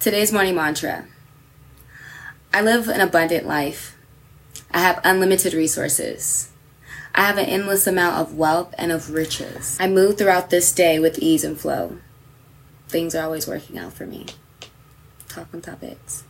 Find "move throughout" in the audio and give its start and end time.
9.88-10.48